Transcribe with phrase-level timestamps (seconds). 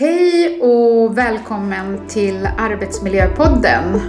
[0.00, 4.00] Hej och välkommen till Arbetsmiljöpodden.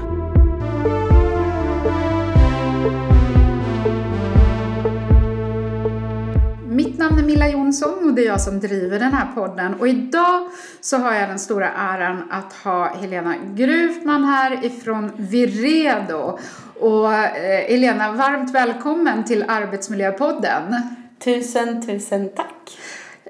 [6.69, 9.73] Mitt namn är Milla Jonsson och det är jag som driver den här podden.
[9.73, 10.49] Och idag
[10.81, 16.39] så har jag den stora äran att ha Helena Grufman här ifrån Viredo.
[16.79, 20.75] Och eh, Helena, varmt välkommen till Arbetsmiljöpodden.
[21.23, 22.77] Tusen, tusen tack.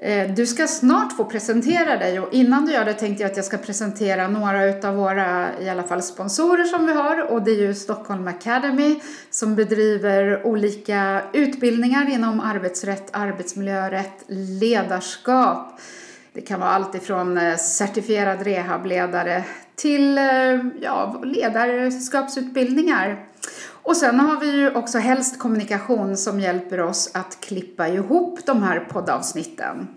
[0.02, 3.36] Eh, du ska snart få presentera dig och innan du gör det tänkte jag att
[3.36, 7.50] jag ska presentera några av våra i alla fall sponsorer som vi har och det
[7.50, 14.24] är ju Stockholm Academy som bedriver olika utbildningar inom arbetsrätt, arbetsmiljörätt,
[14.60, 15.80] ledarskap.
[16.32, 19.44] Det kan vara allt ifrån eh, certifierad rehabledare
[19.76, 20.24] till eh,
[20.80, 23.26] ja, ledarskapsutbildningar.
[23.82, 28.62] Och sen har vi ju också Helst Kommunikation som hjälper oss att klippa ihop de
[28.62, 29.88] här poddavsnitten.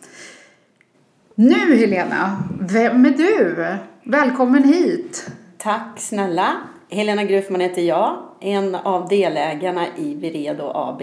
[1.36, 3.66] Nu Helena, vem är du?
[4.04, 5.28] Välkommen hit!
[5.58, 6.56] Tack snälla!
[6.90, 11.02] Helena Grufman heter jag, en av delägarna i Viredo AB.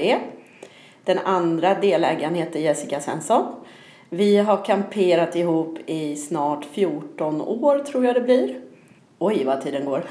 [1.04, 3.44] Den andra delägaren heter Jessica Svensson.
[4.10, 8.60] Vi har kamperat ihop i snart 14 år tror jag det blir.
[9.24, 10.04] Oj, vad tiden går.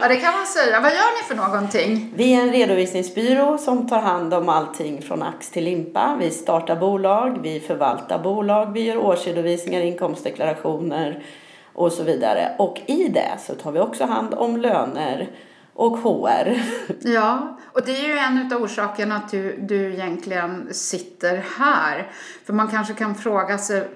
[0.00, 0.80] ja, det kan man säga.
[0.80, 2.12] Vad gör ni för någonting?
[2.16, 6.16] Vi är en redovisningsbyrå som tar hand om allting från ax till limpa.
[6.20, 11.24] Vi startar bolag, vi förvaltar bolag, vi gör årsredovisningar, inkomstdeklarationer
[11.72, 12.54] och så vidare.
[12.58, 15.30] Och i det så tar vi också hand om löner
[15.74, 16.62] och HR.
[17.00, 22.10] Ja, och det är ju en av orsakerna att du, du egentligen sitter här.
[22.44, 23.88] För man kanske kan fråga sig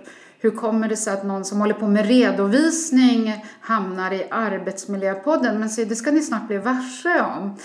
[0.46, 5.60] hur kommer det sig att någon som håller på med redovisning hamnar i Arbetsmiljöpodden?
[5.60, 7.56] Men se, det ska ni snart bli varse om.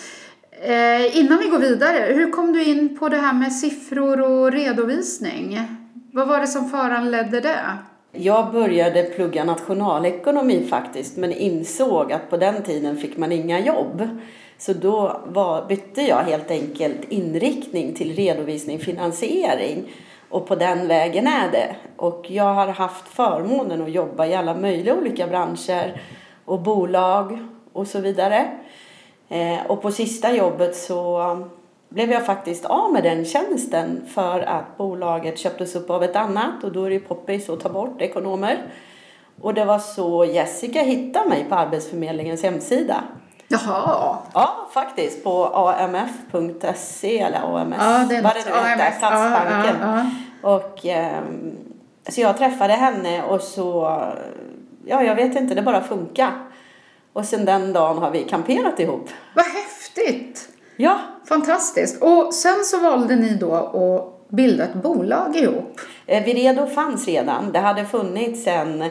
[0.62, 4.52] Eh, innan vi går vidare, hur kom du in på det här med siffror och
[4.52, 5.60] redovisning?
[6.14, 7.60] Vad var det som föranledde det?
[8.12, 14.10] Jag började plugga nationalekonomi faktiskt, men insåg att på den tiden fick man inga jobb.
[14.58, 19.84] Så då var, bytte jag helt enkelt inriktning till redovisning finansiering
[20.32, 21.76] och på den vägen är det.
[21.98, 26.02] Och jag har haft förmånen att jobba i alla möjliga olika branscher
[26.46, 27.40] och bolag
[27.74, 28.48] och så vidare.
[29.30, 31.38] Eh, och på sista jobbet så
[31.90, 36.64] blev jag faktiskt av med den tjänsten för att bolaget köptes upp av ett annat
[36.64, 38.58] och då är det poppis att ta bort ekonomer.
[39.42, 43.04] Och det var så Jessica hittade mig på Arbetsförmedlingens hemsida.
[43.52, 44.18] Jaha.
[44.34, 45.24] Ja, faktiskt.
[45.24, 47.76] På amf.se eller AMS.
[47.80, 48.92] Ja, det är vad det nu heter.
[48.98, 49.76] Stadsbanken.
[49.82, 50.06] Ja,
[50.42, 51.22] ja, Och, eh,
[52.10, 54.02] så jag träffade henne och så,
[54.86, 56.32] ja jag vet inte, det bara funkar.
[57.14, 59.10] Och sen den dagen har vi kamperat ihop.
[59.36, 60.50] Vad häftigt!
[60.78, 61.00] Ja.
[61.30, 62.04] Fantastiskt.
[62.04, 65.80] Och sen så valde ni då att bilda ett bolag ihop.
[66.06, 67.52] Eh, Viredo fanns redan.
[67.52, 68.84] Det hade funnits sen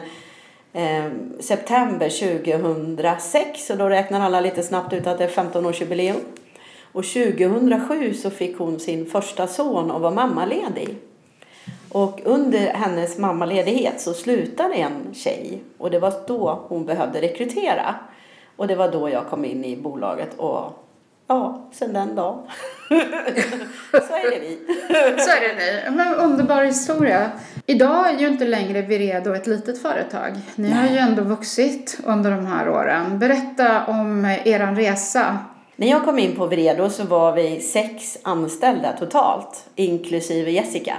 [0.73, 1.05] eh,
[1.39, 6.19] september 2006 och då räknar alla lite snabbt ut att det är 15-årsjubileum.
[6.91, 10.97] Och 2007 så fick hon sin första son och var mammaledig.
[11.91, 17.95] Och under hennes mammaledighet så slutade en tjej och det var då hon behövde rekrytera.
[18.55, 20.85] Och det var då jag kom in i bolaget och
[21.27, 22.39] ja, sen den dagen
[23.91, 24.59] så är det vi.
[25.19, 25.95] så är det ni.
[25.95, 27.31] Men underbar historia.
[27.71, 30.31] Idag är ju inte längre Viredo ett litet företag.
[30.55, 30.77] Ni Nej.
[30.77, 33.19] har ju ändå vuxit under de här åren.
[33.19, 35.37] Berätta om er resa.
[35.75, 40.97] När jag kom in på Viredo så var vi sex anställda totalt, inklusive Jessica.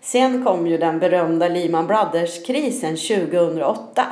[0.00, 4.06] Sen kom ju den berömda Lehman Brothers-krisen 2008.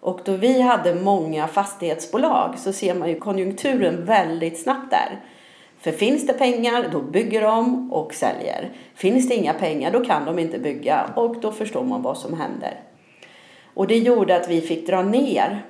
[0.00, 5.20] Och då vi hade många fastighetsbolag så ser man ju konjunkturen väldigt snabbt där.
[5.82, 8.70] För finns det pengar, då bygger de och säljer.
[8.94, 12.40] Finns det inga pengar, då kan de inte bygga och då förstår man vad som
[12.40, 12.80] händer.
[13.74, 15.66] Och det gjorde att vi fick dra ner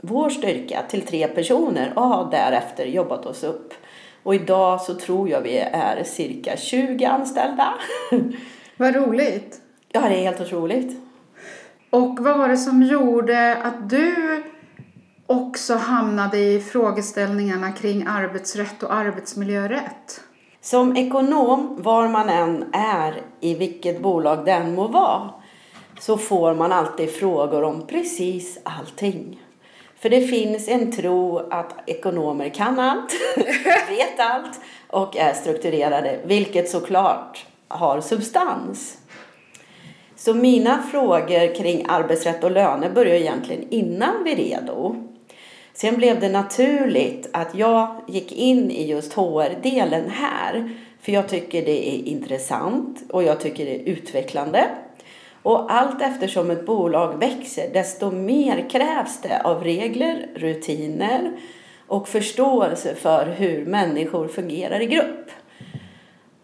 [0.00, 3.74] vår styrka till tre personer och har därefter jobbat oss upp.
[4.22, 7.74] Och idag så tror jag vi är cirka 20 anställda.
[8.76, 9.60] Vad roligt!
[9.92, 11.00] Ja, det är helt otroligt.
[11.90, 14.42] Och vad var det som gjorde att du
[15.26, 20.20] också hamnade i frågeställningarna kring arbetsrätt och arbetsmiljörätt?
[20.60, 25.30] Som ekonom, var man än är i vilket bolag den må vara,
[26.00, 29.40] så får man alltid frågor om precis allting.
[29.98, 33.12] För det finns en tro att ekonomer kan allt,
[33.88, 38.98] vet allt och är strukturerade, vilket såklart har substans.
[40.16, 44.96] Så mina frågor kring arbetsrätt och löner börjar egentligen innan vi redo.
[45.76, 50.70] Sen blev det naturligt att jag gick in i just HR-delen här.
[51.00, 54.68] För jag tycker det är intressant och jag tycker det är utvecklande.
[55.42, 61.32] Och allt eftersom ett bolag växer desto mer krävs det av regler, rutiner
[61.86, 65.30] och förståelse för hur människor fungerar i grupp.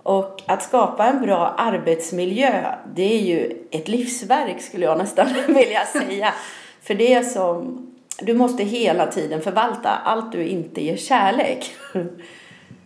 [0.03, 5.87] Och att skapa en bra arbetsmiljö, det är ju ett livsverk skulle jag nästan vilja
[5.87, 6.35] säga.
[6.83, 7.89] För det som,
[8.27, 11.75] du måste hela tiden förvalta allt du inte ger kärlek.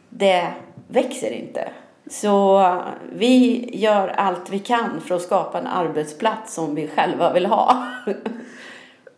[0.08, 0.46] Det
[0.88, 1.68] växer inte.
[2.10, 7.46] Så vi gör allt vi kan för att skapa en arbetsplats som vi själva vill
[7.46, 7.86] ha.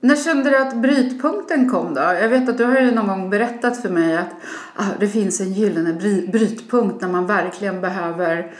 [0.00, 2.00] När kände du att brytpunkten kom då?
[2.00, 4.30] Jag vet att du har ju någon gång berättat för mig att
[4.74, 5.92] ah, det finns en gyllene
[6.32, 8.52] brytpunkt när man verkligen behöver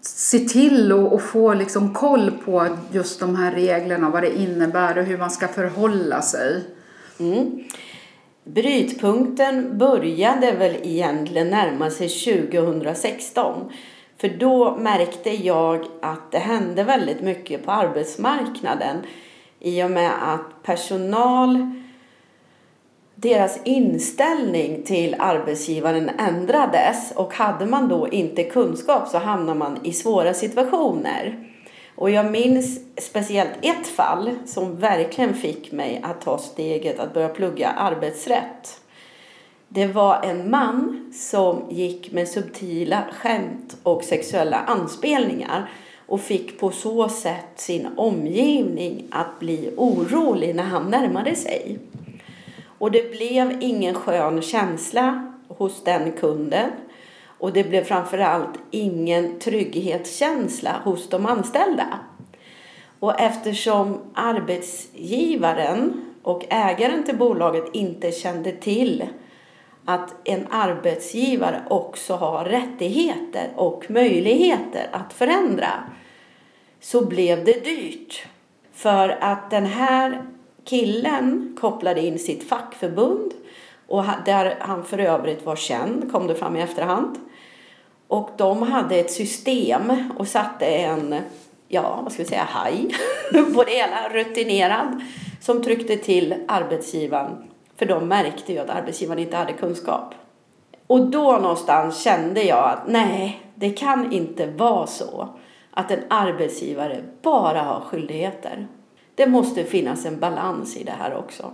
[0.00, 4.98] se till och, och få liksom koll på just de här reglerna, vad det innebär
[4.98, 6.64] och hur man ska förhålla sig.
[7.20, 7.64] Mm.
[8.44, 13.72] Brytpunkten började väl egentligen närma sig 2016.
[14.16, 18.96] För då märkte jag att det hände väldigt mycket på arbetsmarknaden
[19.60, 21.74] i och med att personal
[23.14, 29.92] deras inställning till arbetsgivaren ändrades och hade man då inte kunskap så hamnar man i
[29.92, 31.47] svåra situationer.
[31.98, 37.28] Och jag minns speciellt ett fall som verkligen fick mig att ta steget att börja
[37.28, 38.80] plugga arbetsrätt.
[39.68, 45.70] Det var en man som gick med subtila skämt och sexuella anspelningar
[46.06, 51.78] och fick på så sätt sin omgivning att bli orolig när han närmade sig.
[52.78, 56.70] Och det blev ingen skön känsla hos den kunden
[57.38, 61.98] och det blev framförallt ingen trygghetskänsla hos de anställda.
[63.00, 69.04] Och eftersom arbetsgivaren och ägaren till bolaget inte kände till
[69.84, 75.70] att en arbetsgivare också har rättigheter och möjligheter att förändra
[76.80, 78.26] så blev det dyrt.
[78.72, 80.22] För att den här
[80.64, 83.32] killen kopplade in sitt fackförbund
[83.86, 87.18] och där han för övrigt var känd, kom det fram i efterhand.
[88.08, 91.14] Och de hade ett system och satte en,
[91.68, 92.94] ja vad ska vi säga, haj
[93.54, 95.02] på det hela, rutinerad,
[95.40, 97.44] som tryckte till arbetsgivaren.
[97.76, 100.14] För de märkte ju att arbetsgivaren inte hade kunskap.
[100.86, 105.28] Och då någonstans kände jag att nej, det kan inte vara så
[105.70, 108.66] att en arbetsgivare bara har skyldigheter.
[109.14, 111.52] Det måste finnas en balans i det här också.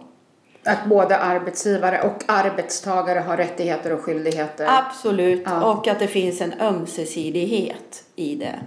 [0.64, 4.66] Att både arbetsgivare och arbetstagare har rättigheter och skyldigheter?
[4.68, 5.72] Absolut, ja.
[5.72, 8.58] och att det finns en ömsesidighet i det.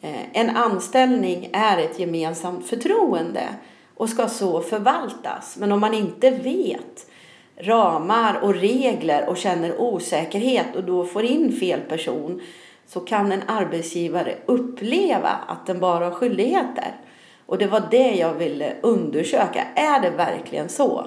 [0.00, 3.48] Eh, en anställning är ett gemensamt förtroende
[3.96, 5.56] och ska så förvaltas.
[5.56, 7.06] Men om man inte vet
[7.56, 12.40] ramar och regler och känner osäkerhet och då får in fel person
[12.86, 16.94] så kan en arbetsgivare uppleva att den bara har skyldigheter.
[17.52, 19.64] Och det var det jag ville undersöka.
[19.74, 21.06] Är det verkligen så?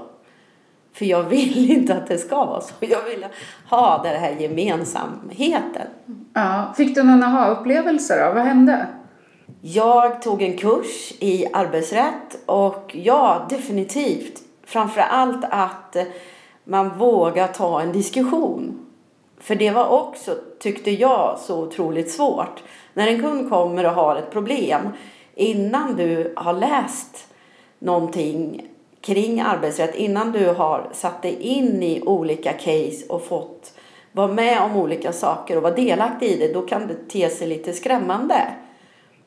[0.93, 2.73] För jag vill inte att det ska vara så.
[2.79, 3.25] Jag vill
[3.69, 5.87] ha den här gemensamheten.
[6.33, 6.73] Ja.
[6.77, 8.33] Fick du någon aha-upplevelse då?
[8.33, 8.87] Vad hände?
[9.61, 14.41] Jag tog en kurs i arbetsrätt och ja, definitivt.
[14.65, 15.97] Framför allt att
[16.63, 18.85] man vågar ta en diskussion.
[19.39, 22.63] För det var också, tyckte jag, så otroligt svårt.
[22.93, 24.81] När en kund kommer och har ett problem
[25.35, 27.27] innan du har läst
[27.79, 28.67] någonting
[29.01, 33.73] kring arbetsrätt, innan du har satt dig in i olika case och fått
[34.11, 37.47] vara med om olika saker och vara delaktig i det, då kan det te sig
[37.47, 38.35] lite skrämmande.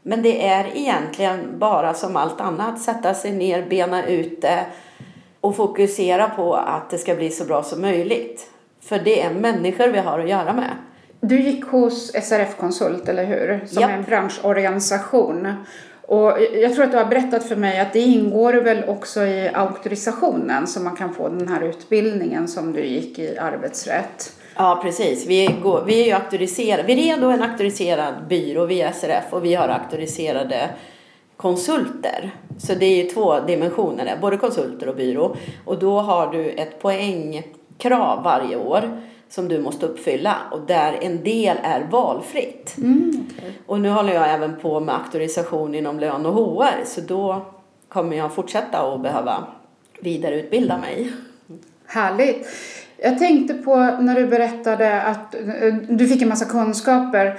[0.03, 4.67] Men det är egentligen bara som allt annat, sätta sig ner, bena ut det
[5.41, 8.51] och fokusera på att det ska bli så bra som möjligt.
[8.81, 10.71] För det är människor vi har att göra med.
[11.21, 13.67] Du gick hos SRF Konsult, eller hur?
[13.67, 15.49] Som är en branschorganisation.
[16.09, 19.51] Och jag tror att du har berättat för mig att det ingår väl också i
[19.55, 24.33] auktorisationen så man kan få den här utbildningen som du gick i arbetsrätt.
[24.57, 25.27] Ja, precis.
[25.27, 26.83] Vi, går, vi är ju auktoriserade.
[26.83, 30.71] Vi är då en auktoriserad byrå via SRF och vi har auktoriserade
[31.37, 32.35] konsulter.
[32.59, 35.37] Så det är ju två dimensioner där, både konsulter och byrå.
[35.65, 41.25] Och då har du ett poängkrav varje år som du måste uppfylla och där en
[41.25, 42.75] del är valfritt.
[42.79, 43.53] Mm, okay.
[43.67, 47.47] Och nu håller jag även på med auktorisation inom lön och HR så då
[47.89, 49.47] kommer jag fortsätta att behöva
[50.01, 51.13] vidareutbilda mig.
[51.87, 52.49] Härligt!
[53.03, 55.35] Jag tänkte på när du berättade att
[55.89, 57.39] du fick en massa kunskaper.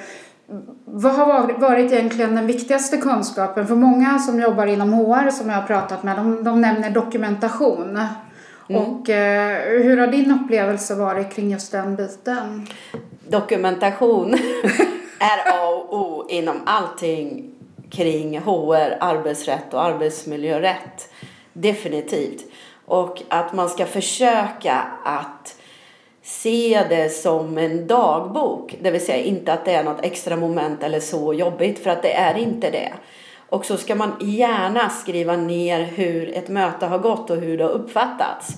[0.85, 3.67] Vad har varit egentligen den viktigaste kunskapen?
[3.67, 7.99] För många som jobbar inom HR som jag har pratat med, de, de nämner dokumentation.
[8.69, 8.81] Mm.
[8.81, 12.67] Och eh, hur har din upplevelse varit kring just den biten?
[13.27, 14.33] Dokumentation
[15.19, 17.51] är A och O inom allting
[17.91, 21.09] kring HR, arbetsrätt och arbetsmiljörätt.
[21.53, 22.45] Definitivt.
[22.85, 25.55] Och att man ska försöka att
[26.23, 28.75] se det som en dagbok.
[28.81, 32.01] Det vill säga inte att det är något extra moment eller så jobbigt, för att
[32.01, 32.93] det är inte det.
[33.49, 37.63] Och så ska man gärna skriva ner hur ett möte har gått och hur det
[37.63, 38.57] har uppfattats.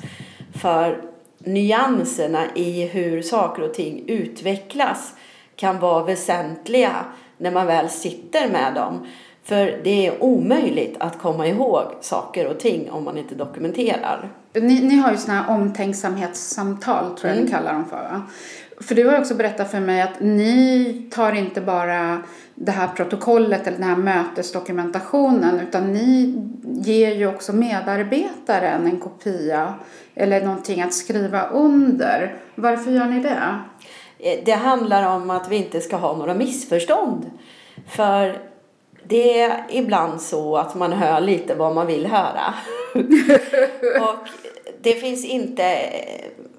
[0.62, 1.01] För
[1.38, 5.13] nyanserna i hur saker och ting utvecklas
[5.55, 6.95] kan vara väsentliga
[7.38, 9.07] när man väl sitter med dem.
[9.43, 14.29] För det är omöjligt att komma ihåg saker och ting om man inte dokumenterar.
[14.53, 17.45] Ni, ni har ju sådana här omtänksamhetssamtal, tror jag mm.
[17.45, 17.98] ni kallar dem för.
[17.98, 18.21] Va?
[18.81, 22.21] För du har också berättat för mig att ni tar inte bara
[22.55, 29.73] det här protokollet eller den här mötesdokumentationen utan ni ger ju också medarbetaren en kopia
[30.15, 32.35] eller någonting att skriva under.
[32.55, 33.59] Varför gör ni det?
[34.19, 37.31] Eh, det handlar om att vi inte ska ha några missförstånd.
[37.88, 38.38] För
[39.03, 42.53] det är ibland så att man hör lite vad man vill höra.
[44.01, 44.27] och
[44.81, 45.77] det finns inte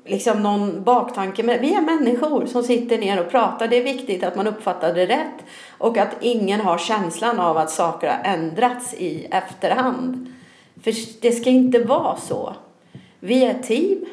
[0.04, 1.42] liksom någon baktanke.
[1.42, 3.68] Men vi är människor som sitter ner och pratar.
[3.68, 5.44] Det är viktigt att man uppfattar det rätt.
[5.78, 10.32] Och att ingen har känslan av att saker har ändrats i efterhand.
[10.82, 12.54] För det ska inte vara så.
[13.20, 14.04] Vi är ett team.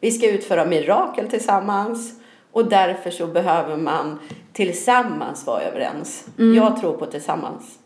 [0.00, 2.20] Vi ska utföra mirakel tillsammans.
[2.52, 4.18] Och därför så behöver man
[4.52, 6.26] tillsammans vara överens.
[6.38, 6.56] Mm.
[6.56, 7.78] Jag tror på tillsammans.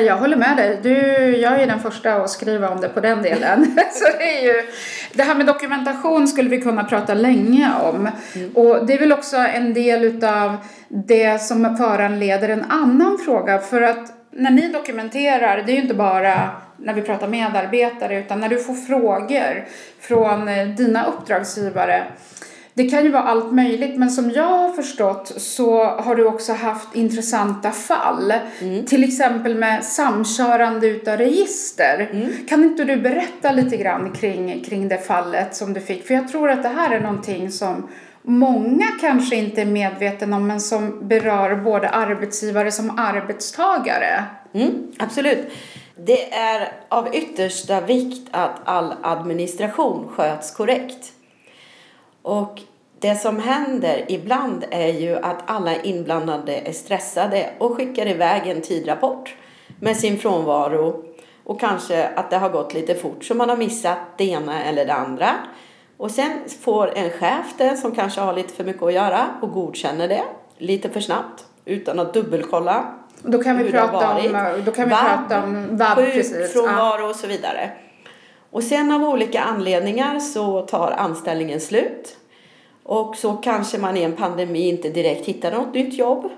[0.00, 0.78] Jag håller med dig.
[0.82, 0.96] Du,
[1.36, 3.64] jag är den första att skriva om det på den delen.
[3.92, 4.62] så det, är ju,
[5.12, 8.08] det här med dokumentation skulle vi kunna prata länge om.
[8.34, 8.50] Mm.
[8.54, 10.56] Och det är väl också en del utav
[10.88, 13.58] det som föranleder en annan fråga.
[13.58, 18.40] För att när ni dokumenterar, det är ju inte bara när vi pratar medarbetare utan
[18.40, 19.64] när du får frågor
[20.00, 20.46] från
[20.76, 22.04] dina uppdragsgivare
[22.76, 26.52] det kan ju vara allt möjligt, men som jag har förstått så har du också
[26.52, 28.32] haft intressanta fall.
[28.60, 28.84] Mm.
[28.84, 32.08] Till exempel med samkörande utav register.
[32.12, 32.32] Mm.
[32.48, 36.06] Kan inte du berätta lite grann kring, kring det fallet som du fick?
[36.06, 37.88] För jag tror att det här är någonting som
[38.22, 44.24] många kanske inte är medvetna om, men som berör både arbetsgivare som arbetstagare.
[44.54, 45.52] Mm, absolut.
[45.96, 51.12] Det är av yttersta vikt att all administration sköts korrekt.
[52.24, 52.60] Och
[52.98, 58.60] det som händer ibland är ju att alla inblandade är stressade och skickar iväg en
[58.60, 59.34] tidrapport
[59.80, 61.04] med sin frånvaro
[61.44, 64.86] och kanske att det har gått lite fort så man har missat det ena eller
[64.86, 65.30] det andra.
[65.96, 69.52] Och sen får en chef det som kanske har lite för mycket att göra och
[69.52, 70.22] godkänner det
[70.58, 75.28] lite för snabbt utan att dubbelkolla då kan vi prata om, då kan vi vab,
[75.28, 75.98] prata om vab,
[76.52, 77.70] frånvaro och så vidare.
[78.54, 82.16] Och sen av olika anledningar så tar anställningen slut.
[82.82, 86.30] Och så kanske man i en pandemi inte direkt hittar något nytt jobb.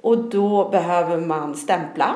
[0.00, 2.14] Och då behöver man stämpla.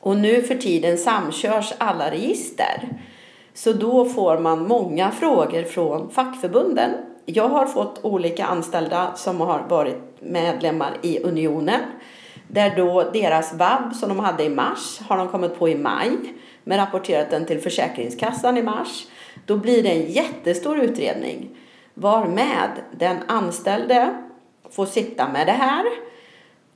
[0.00, 2.88] Och nu för tiden samkörs alla register.
[3.54, 6.90] Så då får man många frågor från fackförbunden.
[7.24, 11.80] Jag har fått olika anställda som har varit medlemmar i Unionen.
[12.48, 16.18] Där då deras vab som de hade i mars har de kommit på i maj
[16.68, 19.06] men rapporterat den till Försäkringskassan i mars.
[19.46, 21.48] Då blir det en jättestor utredning
[21.94, 24.14] varmed den anställde
[24.70, 25.84] får sitta med det här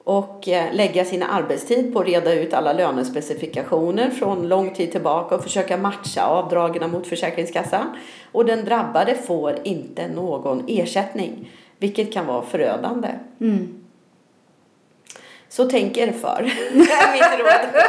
[0.04, 5.34] och eh, lägga sin arbetstid på att reda ut alla lönespecifikationer från lång tid tillbaka
[5.34, 7.96] och försöka matcha avdragen mot Försäkringskassan.
[8.32, 13.08] Och den drabbade får inte någon ersättning, vilket kan vara förödande.
[13.40, 13.79] Mm.
[15.50, 16.42] Så tänk er för.
[17.12, 17.82] mitt råd.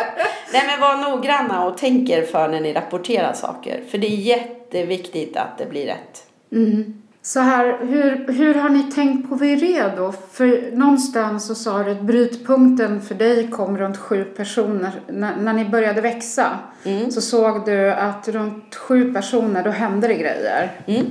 [0.53, 3.83] Nej men var noggranna och tänk er för när ni rapporterar saker.
[3.91, 6.23] För det är jätteviktigt att det blir rätt.
[6.51, 7.01] Mm.
[7.23, 10.13] Så här, hur, hur har ni tänkt på Viredo?
[10.31, 14.91] För någonstans så sa du att brytpunkten för dig kom runt sju personer.
[15.07, 17.11] När, när ni började växa mm.
[17.11, 20.71] så såg du att runt sju personer, då hände det grejer.
[20.85, 21.05] Mm.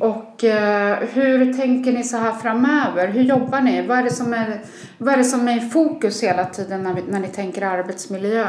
[0.00, 3.08] Och eh, hur tänker ni så här framöver?
[3.08, 3.86] Hur jobbar ni?
[3.86, 4.60] Vad är det som är,
[4.98, 8.46] vad är, det som är i fokus hela tiden när, vi, när ni tänker arbetsmiljö?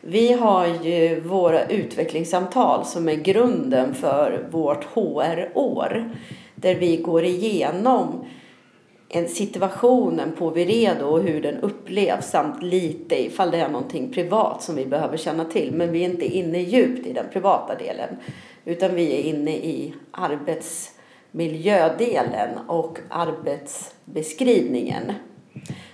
[0.00, 6.10] Vi har ju våra utvecklingssamtal som är grunden för vårt HR-år.
[6.54, 8.24] Där vi går igenom
[9.16, 14.62] en situationen på Viredo och hur den upplevs samt lite ifall det är någonting privat
[14.62, 15.72] som vi behöver känna till.
[15.72, 18.16] Men vi är inte inne djupt i den privata delen
[18.64, 25.12] utan vi är inne i arbetsmiljödelen och arbetsbeskrivningen.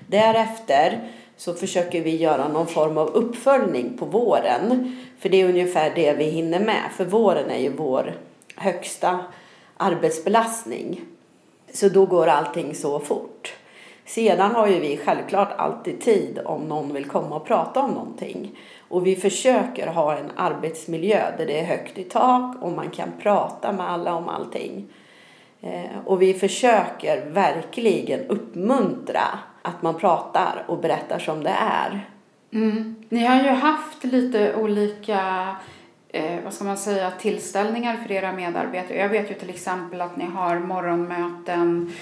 [0.07, 4.97] Därefter så försöker vi göra någon form av uppföljning på våren.
[5.19, 6.91] För det är ungefär det vi hinner med.
[6.97, 8.15] För våren är ju vår
[8.57, 9.19] högsta
[9.77, 11.01] arbetsbelastning.
[11.73, 13.55] Så då går allting så fort.
[14.05, 18.59] Sedan har ju vi självklart alltid tid om någon vill komma och prata om någonting.
[18.89, 23.09] Och vi försöker ha en arbetsmiljö där det är högt i tak och man kan
[23.23, 24.87] prata med alla om allting.
[25.61, 29.23] Eh, och vi försöker verkligen uppmuntra
[29.63, 32.07] att man pratar och berättar som det är.
[32.53, 32.95] Mm.
[33.09, 35.57] Ni har ju haft lite olika
[36.13, 38.99] eh, vad ska man säga, tillställningar för era medarbetare.
[38.99, 41.93] Jag vet ju till exempel att ni har morgonmöten,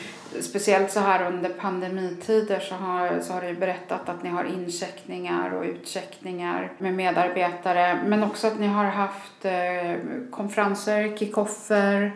[0.41, 5.51] speciellt så här under pandemitider så har, så har du berättat att ni har incheckningar
[5.55, 8.01] och utcheckningar med medarbetare.
[8.07, 9.95] Men också att ni har haft eh,
[10.31, 12.13] konferenser, kickoffer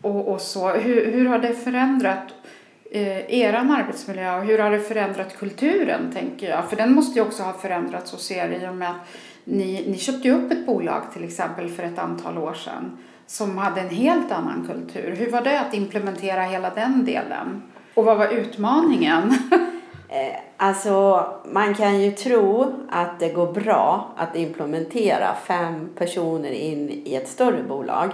[0.00, 0.70] och, och så.
[0.70, 2.34] Hur, hur har det förändrat
[2.94, 6.70] eh, er arbetsmiljö och hur har det förändrat kulturen tänker jag?
[6.70, 9.08] För den måste ju också ha förändrats hos er i och med att
[9.44, 13.80] ni, ni köpte upp ett bolag till exempel för ett antal år sedan som hade
[13.80, 15.14] en helt annan kultur.
[15.18, 17.62] Hur var det att implementera hela den delen?
[17.94, 19.34] Och vad var utmaningen?
[20.08, 26.90] Eh, alltså, man kan ju tro att det går bra att implementera fem personer in
[27.04, 28.10] i ett större bolag.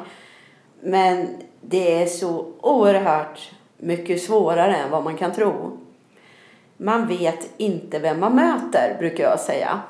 [0.82, 1.28] Men
[1.60, 5.78] det är så oerhört mycket svårare än vad man kan tro.
[6.76, 9.80] Man vet inte vem man möter, brukar jag säga.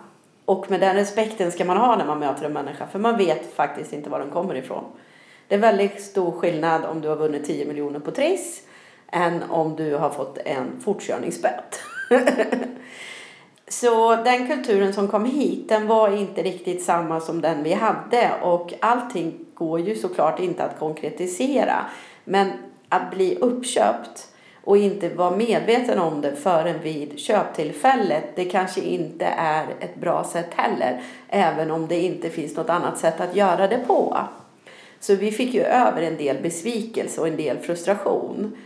[0.44, 3.54] Och med den respekten ska man ha när man möter en människa, för man vet
[3.54, 4.85] faktiskt inte var den kommer ifrån.
[5.49, 8.62] Det är väldigt stor skillnad om du har vunnit 10 miljoner på Triss
[9.12, 11.80] än om du har fått en fortkörningsböt.
[13.68, 18.30] Så den kulturen som kom hit, den var inte riktigt samma som den vi hade
[18.42, 21.76] och allting går ju såklart inte att konkretisera.
[22.25, 22.50] Men
[22.90, 24.26] att bli uppköpt
[24.64, 30.25] och inte vara medveten om det förrän vid köptillfället, det kanske inte är ett bra
[30.25, 34.18] sätt heller, även om det inte finns något annat sätt att göra det på.
[35.00, 38.56] Så vi fick ju över en del besvikelse och en del frustration.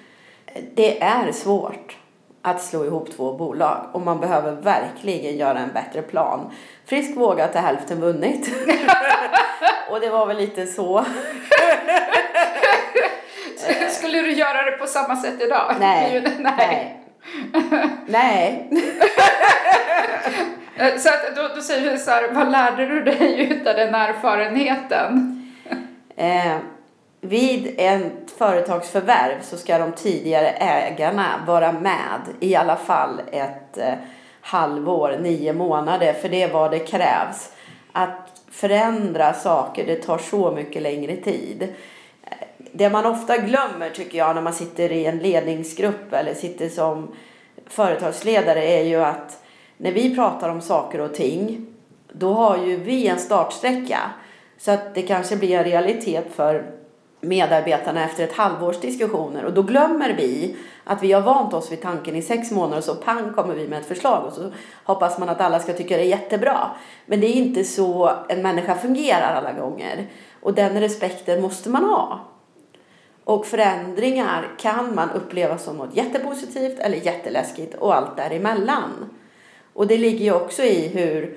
[0.75, 1.97] Det är svårt
[2.43, 6.51] att slå ihop två bolag och man behöver verkligen göra en bättre plan.
[6.87, 8.51] Frisk vågat är hälften vunnit.
[9.91, 11.05] och det var väl lite så.
[13.91, 15.75] Skulle du göra det på samma sätt idag?
[15.81, 16.25] Nej.
[16.39, 17.01] Nej.
[18.07, 18.71] Nej.
[20.99, 25.41] så att då, då säger vi så här, vad lärde du dig av den erfarenheten?
[26.17, 26.57] Eh,
[27.21, 33.95] vid ett företagsförvärv så ska de tidigare ägarna vara med i alla fall ett eh,
[34.41, 37.53] halvår, nio månader, för det är vad det krävs.
[37.93, 41.75] Att förändra saker, det tar så mycket längre tid.
[42.73, 47.09] Det man ofta glömmer tycker jag när man sitter i en ledningsgrupp eller sitter som
[47.67, 49.45] företagsledare är ju att
[49.77, 51.67] när vi pratar om saker och ting
[52.13, 53.99] då har ju vi en startsträcka
[54.59, 56.65] så att det kanske blir en realitet för
[57.21, 59.45] medarbetarna efter ett halvårs diskussioner.
[59.45, 62.85] Och då glömmer vi att vi har vant oss vid tanken i sex månader och
[62.85, 64.53] så pang kommer vi med ett förslag och så
[64.85, 66.71] hoppas man att alla ska tycka det är jättebra.
[67.07, 70.07] Men det är inte så en människa fungerar alla gånger.
[70.41, 72.21] Och den respekten måste man ha.
[73.25, 79.11] Och förändringar kan man uppleva som något jättepositivt eller jätteläskigt och allt däremellan.
[79.73, 81.37] Och det ligger ju också i hur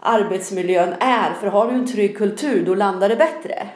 [0.00, 1.32] arbetsmiljön är.
[1.40, 3.68] För har du en trygg kultur då landar det bättre.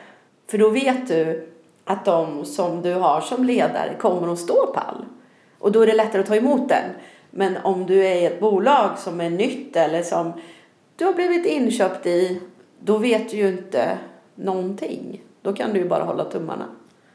[0.46, 1.48] För då vet du
[1.85, 5.05] att de som du har som ledare kommer att stå pall.
[5.59, 6.90] Och då är det lättare att ta emot den.
[7.31, 10.33] Men om du är i ett bolag som är nytt eller som
[10.96, 12.40] du har blivit inköpt i,
[12.81, 13.98] då vet du ju inte
[14.35, 15.22] någonting.
[15.42, 16.66] Då kan du ju bara hålla tummarna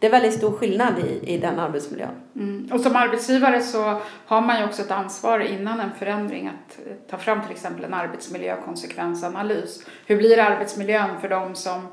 [0.03, 2.15] det är väldigt stor skillnad i, i den arbetsmiljön.
[2.35, 2.69] Mm.
[2.71, 6.93] Och som arbetsgivare så har man ju också ett ansvar innan en förändring att eh,
[7.09, 9.85] ta fram till exempel en arbetsmiljökonsekvensanalys.
[10.05, 11.87] Hur blir arbetsmiljön för de som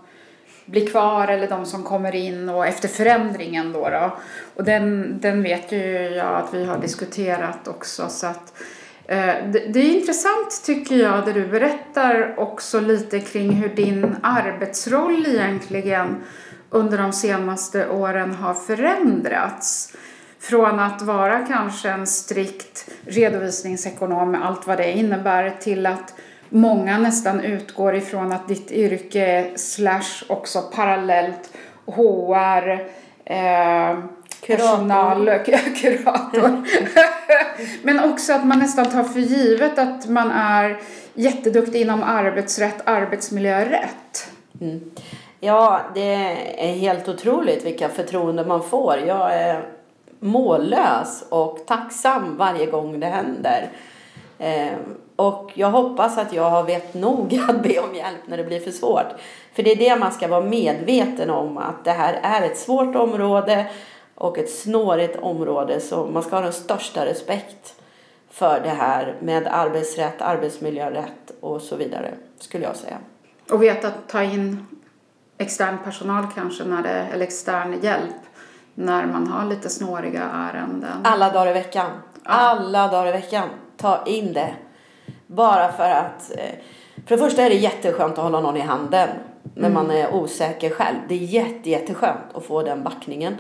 [0.65, 3.89] blir kvar eller de som kommer in och efter förändringen då.
[3.91, 4.17] då.
[4.57, 5.79] Och den, den vet ju
[6.17, 8.65] jag att vi har diskuterat också så att eh,
[9.11, 15.27] Eh, det, är intressant tycker jag det du berättar också lite kring hur din arbetsroll
[15.27, 16.17] egentligen
[16.71, 19.97] under de senaste åren har förändrats.
[20.41, 26.15] Från att vara kanske en strikt redovisningsekonom med allt vad det innebär till att
[26.49, 31.53] många nästan utgår ifrån att ditt yrke är slash också parallellt
[31.87, 32.71] HR,
[33.25, 33.99] eh,
[34.47, 35.31] personal,
[35.77, 36.65] kurator.
[37.83, 40.81] Men också att man nästan tar för givet att man är
[41.15, 44.31] jätteduktig inom arbetsrätt, arbetsmiljörätt.
[44.61, 44.91] Mm.
[45.41, 46.15] Ja, det
[46.59, 48.97] är helt otroligt vilka förtroende man får.
[49.07, 49.63] Jag är
[50.21, 53.69] mållös och tacksam varje gång det händer.
[54.39, 54.73] Eh,
[55.17, 58.71] och jag hoppas att jag vet nog att be om hjälp när det blir för
[58.71, 59.13] svårt.
[59.55, 62.97] För det är det man ska vara medveten om, att det här är ett svårt
[62.97, 63.67] område
[64.21, 67.75] och ett snårigt område så man ska ha den största respekt
[68.31, 72.99] för det här med arbetsrätt, arbetsmiljörätt och så vidare skulle jag säga.
[73.51, 74.67] Och veta att ta in
[75.39, 78.15] extern personal kanske när det, eller extern hjälp
[78.75, 81.01] när man har lite snåriga ärenden.
[81.05, 81.91] Alla dagar i veckan.
[82.25, 83.49] Alla dagar i veckan.
[83.77, 84.55] Ta in det.
[85.27, 86.55] Bara för att eh,
[87.07, 89.09] för det första är det jätteskönt att hålla någon i handen
[89.55, 89.75] när mm.
[89.75, 90.97] man är osäker själv.
[91.09, 93.37] Det är jätte, jätteskönt att få den backningen.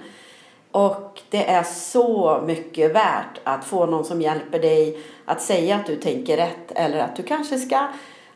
[0.72, 5.86] Och det är så mycket värt att få någon som hjälper dig att säga att
[5.86, 7.88] du tänker rätt eller att du kanske ska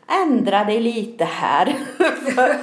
[0.07, 1.65] ändra dig lite här.
[2.35, 2.55] för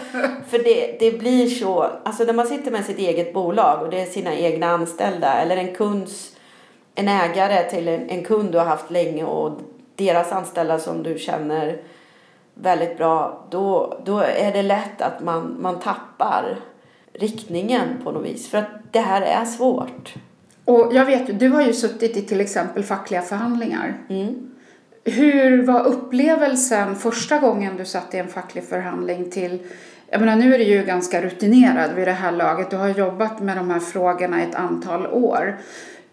[0.49, 4.01] för det, det blir så, alltså när man sitter med sitt eget bolag och det
[4.01, 6.37] är sina egna anställda eller en kunds,
[6.95, 9.53] en ägare till en, en kund du har haft länge och
[9.97, 11.79] deras anställda som du känner
[12.55, 16.57] väldigt bra, då, då är det lätt att man, man tappar
[17.13, 18.49] riktningen på något vis.
[18.49, 20.15] För att det här är svårt.
[20.65, 23.95] Och jag vet ju, du har ju suttit i till exempel fackliga förhandlingar.
[24.09, 24.51] Mm.
[25.05, 29.59] Hur var upplevelsen första gången du satt i en facklig förhandling till
[30.13, 32.71] jag menar, nu är du ju ganska rutinerad vid det här laget.
[32.71, 35.57] Du har jobbat med de här frågorna ett antal år.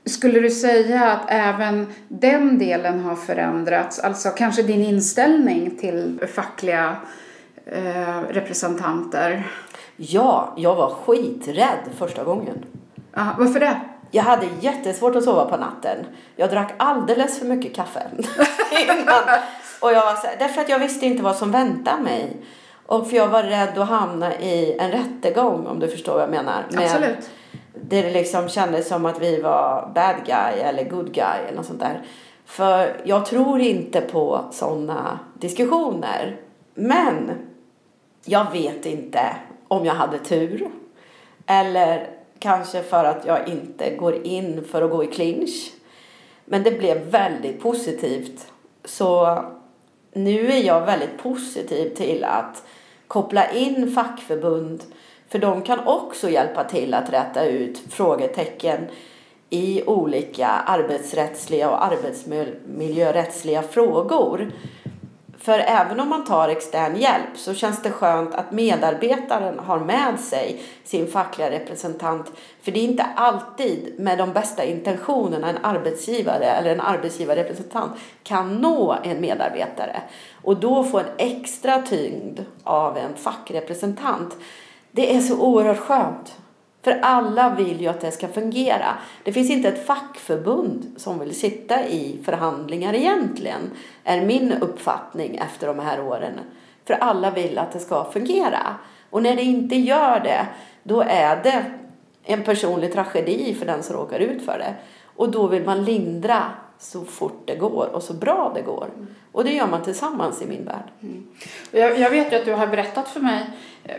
[0.05, 3.99] Skulle du säga att även den delen har förändrats?
[3.99, 6.97] Alltså kanske din inställning till fackliga
[7.65, 9.47] eh, representanter?
[10.01, 12.65] Ja, jag var skiträdd första gången.
[13.17, 13.81] Aha, varför det?
[14.11, 16.05] Jag hade jättesvårt att sova på natten.
[16.35, 18.07] Jag drack alldeles för mycket kaffe.
[19.81, 22.37] Och jag var så här, därför att jag visste inte vad som väntade mig.
[22.85, 26.29] Och för jag var rädd att hamna i en rättegång om du förstår vad jag
[26.29, 26.65] menar.
[26.71, 27.29] Med, Absolut.
[27.73, 31.79] Det liksom kändes som att vi var bad guy eller good guy eller något sånt
[31.79, 32.01] där.
[32.45, 36.37] För jag tror inte på sådana diskussioner.
[36.73, 37.31] Men
[38.25, 39.35] jag vet inte
[39.69, 40.67] om jag hade tur.
[41.45, 45.71] Eller kanske för att jag inte går in för att gå i clinch.
[46.45, 48.51] Men det blev väldigt positivt.
[48.85, 49.43] Så
[50.13, 52.63] nu är jag väldigt positiv till att
[53.07, 54.83] koppla in fackförbund
[55.27, 58.87] för de kan också hjälpa till att rätta ut frågetecken
[59.49, 64.51] i olika arbetsrättsliga och arbetsmiljörättsliga frågor.
[65.41, 70.19] För även om man tar extern hjälp så känns det skönt att medarbetaren har med
[70.19, 72.31] sig sin fackliga representant.
[72.61, 77.91] För det är inte alltid med de bästa intentionerna en arbetsgivare eller en arbetsgivarrepresentant
[78.23, 80.01] kan nå en medarbetare.
[80.41, 84.37] Och då få en extra tyngd av en fackrepresentant.
[84.91, 86.35] Det är så oerhört skönt.
[86.81, 88.95] För alla vill ju att det ska fungera.
[89.23, 93.71] Det finns inte ett fackförbund som vill sitta i förhandlingar egentligen,
[94.03, 96.33] är min uppfattning efter de här åren.
[96.85, 98.75] För alla vill att det ska fungera.
[99.09, 100.47] Och när det inte gör det,
[100.83, 101.65] då är det
[102.23, 104.73] en personlig tragedi för den som råkar ut för det.
[105.15, 106.43] Och då vill man lindra
[106.79, 108.89] så fort det går och så bra det går.
[109.31, 110.83] Och det gör man tillsammans i min värld.
[111.01, 111.27] Mm.
[111.71, 113.49] Jag, jag, vet ju att du har berättat för mig,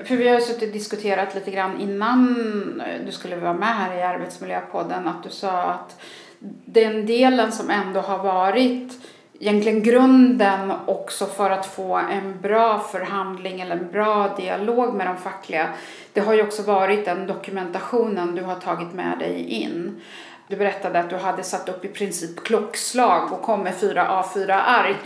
[0.05, 3.99] för vi har ju suttit och diskuterat lite grann innan du skulle vara med här
[3.99, 6.01] i Arbetsmiljöpodden, att du sa att
[6.64, 8.93] den delen som ändå har varit
[9.40, 15.16] egentligen grunden också för att få en bra förhandling eller en bra dialog med de
[15.16, 15.69] fackliga,
[16.12, 20.01] det har ju också varit den dokumentationen du har tagit med dig in.
[20.51, 24.97] Du berättade att du hade satt upp i princip klockslag och kom med fyra A4-ark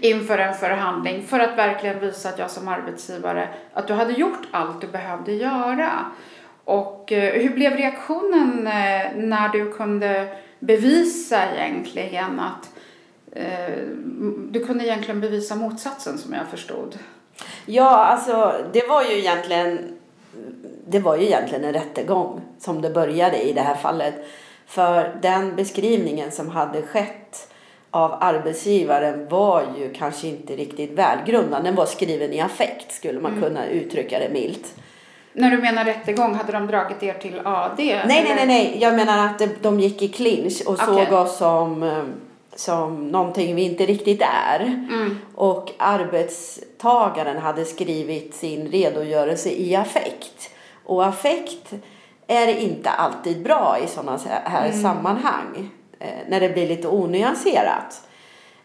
[0.00, 4.48] inför en förhandling för att verkligen visa att jag som arbetsgivare, att du hade gjort
[4.50, 5.90] allt du behövde göra.
[6.64, 12.70] Och eh, hur blev reaktionen eh, när du kunde bevisa egentligen att
[13.32, 13.76] eh,
[14.50, 16.98] du kunde egentligen bevisa motsatsen som jag förstod?
[17.66, 19.98] Ja, alltså det var ju egentligen
[20.86, 24.14] det var ju egentligen en rättegång som det började i det här fallet.
[24.68, 27.48] För den beskrivningen som hade skett
[27.90, 31.64] av arbetsgivaren var ju kanske inte riktigt välgrundad.
[31.64, 33.44] Den var skriven i affekt skulle man mm.
[33.44, 34.74] kunna uttrycka det milt.
[35.32, 37.76] När du menar rättegång, hade de dragit er till AD?
[37.78, 38.78] Nej, nej, nej, nej.
[38.80, 40.86] Jag menar att de gick i clinch och okay.
[40.86, 42.04] såg oss som, eh,
[42.54, 44.60] som någonting vi inte riktigt är.
[44.60, 45.18] Mm.
[45.34, 50.50] Och arbetstagaren hade skrivit sin redogörelse i affekt.
[50.84, 51.74] Och affekt
[52.28, 54.82] är inte alltid bra i sådana här mm.
[54.82, 55.70] sammanhang.
[56.00, 58.08] Eh, när det blir lite onyanserat.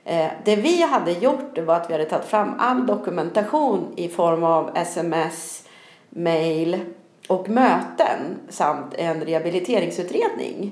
[0.06, 4.44] Eh, det vi hade gjort var att vi hade tagit fram all dokumentation i form
[4.44, 5.64] av sms,
[6.10, 6.80] mail
[7.28, 10.72] och möten samt en rehabiliteringsutredning.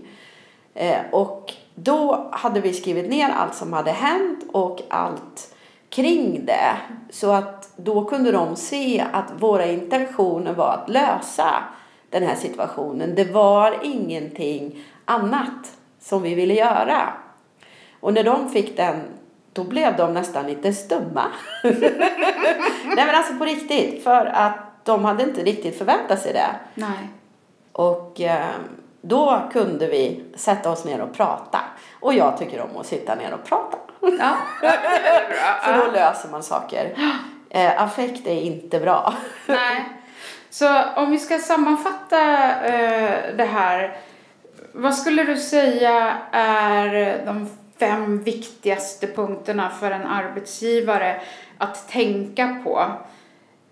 [0.74, 5.56] Eh, och då hade vi skrivit ner allt som hade hänt och allt
[5.90, 6.78] kring det.
[7.10, 11.64] Så att då kunde de se att våra intentioner var att lösa
[12.12, 13.16] den här situationen.
[13.16, 17.14] Det var ingenting annat som vi ville göra.
[18.00, 19.02] Och när de fick den,
[19.54, 21.24] då blev de nästan lite stumma.
[21.64, 26.56] Nej men alltså på riktigt, för att de hade inte riktigt förväntat sig det.
[26.74, 27.10] Nej.
[27.72, 28.50] Och eh,
[29.02, 31.60] då kunde vi sätta oss ner och prata.
[32.00, 33.78] Och jag tycker om att sitta ner och prata.
[34.02, 34.38] Ja.
[35.64, 36.96] För då löser man saker.
[37.50, 39.14] Eh, affekt är inte bra.
[39.46, 40.01] Nej.
[40.52, 42.20] Så om vi ska sammanfatta
[42.66, 43.98] eh, det här.
[44.72, 51.22] Vad skulle du säga är de fem viktigaste punkterna för en arbetsgivare
[51.58, 52.92] att tänka på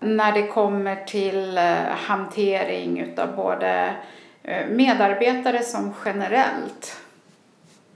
[0.00, 1.74] när det kommer till eh,
[2.06, 3.94] hantering utav både
[4.42, 6.96] eh, medarbetare som generellt?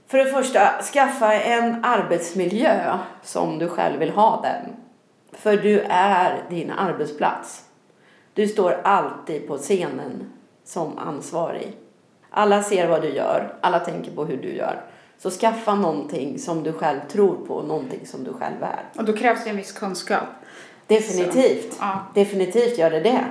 [0.07, 4.75] För det första, skaffa en arbetsmiljö som du själv vill ha den.
[5.31, 7.64] För du är din arbetsplats.
[8.35, 10.31] Du står alltid på scenen
[10.63, 11.77] som ansvarig.
[12.29, 14.81] Alla ser vad du gör, alla tänker på hur du gör.
[15.17, 18.83] Så skaffa någonting som du själv tror på, någonting som du själv är.
[18.97, 20.23] Och då krävs det en viss kunskap.
[20.87, 21.73] Definitivt.
[21.73, 21.99] Så, ja.
[22.13, 23.25] Definitivt gör det det.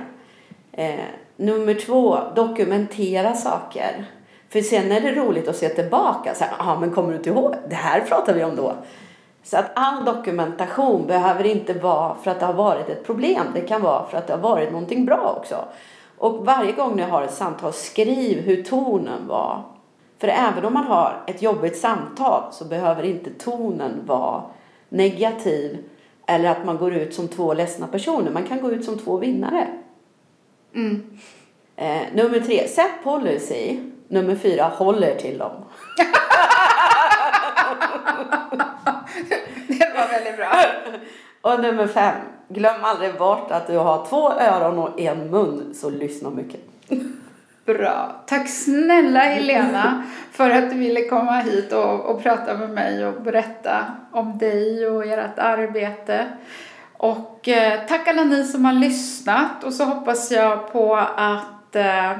[0.71, 4.05] Eh, nummer två, dokumentera saker.
[4.49, 6.35] För sen är det roligt att se tillbaka.
[6.35, 7.55] Så här, ah, men kommer du inte ihåg?
[7.69, 8.75] Det här pratade vi om då.
[9.45, 13.45] Så att all dokumentation behöver inte vara för att det har varit ett problem.
[13.53, 15.65] Det kan vara för att det har varit någonting bra också.
[16.17, 19.63] Och varje gång ni har ett samtal, skriv hur tonen var.
[20.19, 24.43] För även om man har ett jobbigt samtal så behöver inte tonen vara
[24.89, 25.83] negativ
[26.27, 28.31] eller att man går ut som två ledsna personer.
[28.31, 29.67] Man kan gå ut som två vinnare.
[30.75, 31.19] Mm.
[31.75, 33.79] Eh, nummer tre, sätt policy.
[34.07, 35.51] Nummer fyra, håll er till dem.
[39.67, 41.51] Det var väldigt bra.
[41.51, 42.15] Och nummer fem,
[42.47, 46.61] glöm aldrig bort att du har två öron och en mun, så lyssna mycket.
[47.65, 48.23] Bra.
[48.27, 53.21] Tack snälla Helena för att du ville komma hit och, och prata med mig och
[53.21, 56.27] berätta om dig och ert arbete.
[56.97, 62.11] Och eh, tack alla ni som har lyssnat och så hoppas jag på att eh,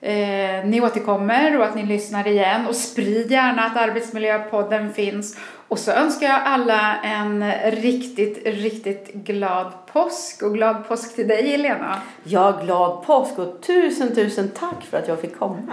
[0.00, 5.38] eh, ni återkommer och att ni lyssnar igen och sprid gärna att Arbetsmiljöpodden finns.
[5.68, 11.50] Och så önskar jag alla en riktigt, riktigt glad påsk och glad påsk till dig
[11.50, 12.02] Helena.
[12.24, 15.72] Ja, glad påsk och tusen, tusen tack för att jag fick komma.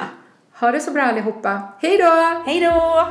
[0.60, 1.62] Ha det så bra allihopa.
[1.82, 2.42] Hej då!
[2.46, 3.08] Hej då!